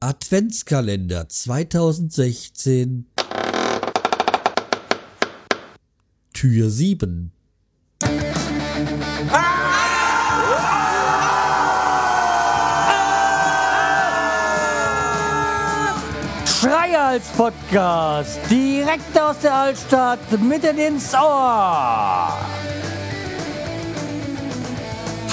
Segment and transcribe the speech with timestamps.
[0.00, 3.06] Adventskalender 2016
[6.34, 7.32] Tür 7
[16.44, 22.36] Schreihals Podcast, direkt aus der Altstadt, mitten ins Ohr.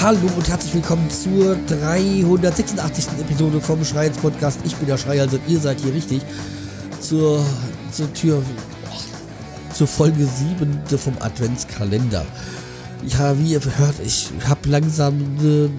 [0.04, 3.06] Hallo und herzlich willkommen zur 386.
[3.22, 4.58] Episode vom Schreihals Podcast.
[4.62, 6.20] Ich bin der Schreihals und ihr seid hier richtig
[7.00, 7.42] zur,
[7.90, 8.42] zur Tür,
[9.72, 12.26] zur Folge 7 vom Adventskalender.
[13.06, 15.70] Ja, wie ihr hört, ich habe langsam äh,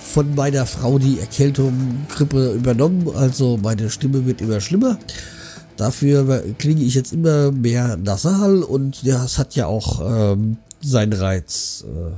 [0.00, 3.08] von meiner Frau die Erkältung, Grippe übernommen.
[3.14, 4.98] Also meine Stimme wird immer schlimmer.
[5.76, 11.12] Dafür klinge ich jetzt immer mehr nasal und ja, es hat ja auch ähm, seinen
[11.12, 11.84] Reiz.
[11.86, 12.10] Äh,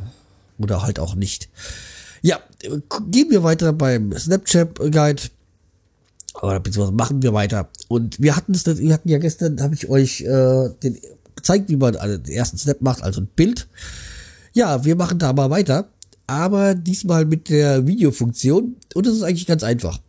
[0.58, 1.48] oder halt auch nicht.
[2.22, 2.40] Ja,
[3.10, 5.22] gehen wir weiter beim Snapchat Guide.
[6.42, 7.68] Oder beziehungsweise machen wir weiter.
[7.88, 10.98] Und wir hatten es, wir hatten ja gestern, habe ich euch äh, den,
[11.34, 13.68] gezeigt, wie man den ersten Snap macht, also ein Bild.
[14.52, 15.88] Ja, wir machen da mal weiter.
[16.26, 18.76] Aber diesmal mit der Videofunktion.
[18.94, 20.00] Und das ist eigentlich ganz einfach.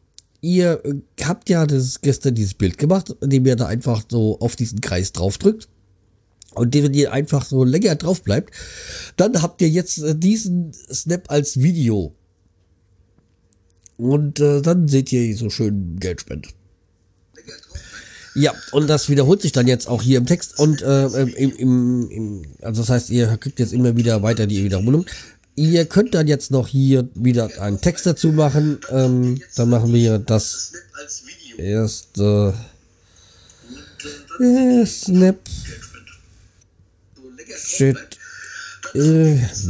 [0.41, 0.81] Ihr
[1.23, 5.11] habt ja das gestern dieses Bild gemacht, indem ihr da einfach so auf diesen Kreis
[5.11, 5.67] drauf drückt
[6.55, 8.53] und wenn ihr einfach so länger drauf bleibt,
[9.17, 12.13] dann habt ihr jetzt äh, diesen Snap als Video.
[13.97, 16.49] Und äh, dann seht ihr so schön Geldspende.
[18.35, 22.09] Ja, und das wiederholt sich dann jetzt auch hier im Text und äh, im, im,
[22.09, 25.05] im, also das heißt, ihr kriegt jetzt immer wieder weiter die Wiederholung.
[25.55, 28.79] Ihr könnt dann jetzt noch hier wieder einen Text dazu machen.
[28.91, 30.71] Ähm, dann machen wir das
[31.57, 32.53] erste
[34.39, 35.39] äh, Snap
[37.79, 37.95] Äh,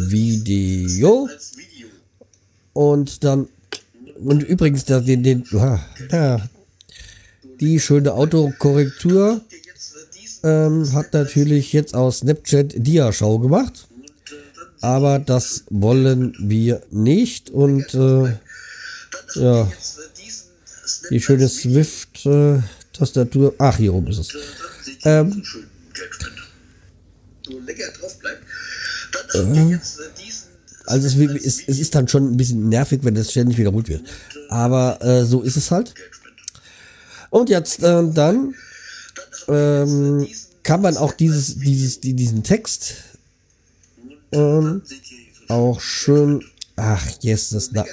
[0.09, 1.29] Video.
[2.73, 3.47] Und dann,
[4.23, 6.47] und übrigens, da, den, den, ja,
[7.59, 9.41] die schöne Autokorrektur
[10.43, 13.87] ähm, hat natürlich jetzt aus Snapchat Dia-Schau gemacht.
[14.81, 17.49] Aber das wollen wir nicht.
[17.49, 18.37] Und äh,
[19.35, 19.69] ja,
[21.09, 23.51] die schöne Swift-Tastatur.
[23.51, 24.33] Äh, ach, hier oben ist es.
[25.03, 25.43] Ähm,
[27.49, 28.43] so länger drauf bleibt,
[29.33, 30.49] dann haben wir jetzt äh, diesen.
[30.85, 34.01] Also es, ist, es ist dann schon ein bisschen nervig, wenn das ständig wiederholt wird.
[34.49, 35.93] Aber äh, so ist es halt.
[37.29, 38.55] Und jetzt äh, dann
[39.47, 40.27] ähm,
[40.63, 42.95] kann man auch dieses, dieses, diesen Text
[44.31, 44.81] ähm,
[45.47, 46.43] auch schön,
[46.75, 47.85] ach yes, das da,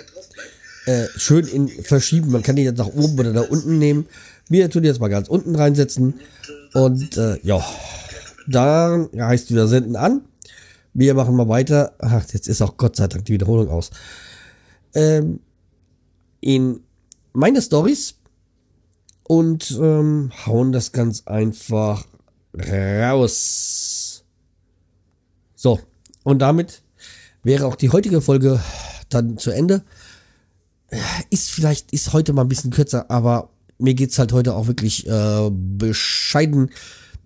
[0.86, 2.30] äh, schön in verschieben.
[2.30, 4.06] Man kann die jetzt nach oben oder nach unten nehmen.
[4.48, 6.14] Wir tun jetzt mal ganz unten reinsetzen
[6.72, 7.64] und äh, ja.
[8.48, 10.22] Da heißt wieder senden an.
[10.94, 11.94] Wir machen mal weiter.
[11.98, 13.90] Ach, jetzt ist auch Gott sei Dank die Wiederholung aus.
[14.94, 15.40] Ähm,
[16.40, 16.80] in
[17.32, 18.14] meine Stories
[19.24, 22.06] und ähm, hauen das ganz einfach
[22.54, 24.24] raus.
[25.54, 25.80] So,
[26.22, 26.82] und damit
[27.42, 28.60] wäre auch die heutige Folge
[29.08, 29.82] dann zu Ende.
[31.30, 35.06] Ist vielleicht, ist heute mal ein bisschen kürzer, aber mir geht's halt heute auch wirklich
[35.06, 36.70] äh, bescheiden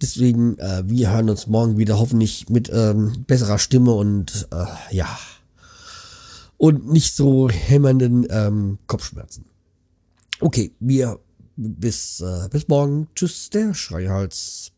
[0.03, 5.19] Deswegen, äh, wir hören uns morgen wieder hoffentlich mit ähm, besserer Stimme und äh, ja.
[6.57, 9.45] Und nicht so hämmernden ähm, Kopfschmerzen.
[10.41, 11.19] Okay, wir
[11.57, 13.09] bis, äh, bis morgen.
[13.15, 14.73] Tschüss, der Schreihals.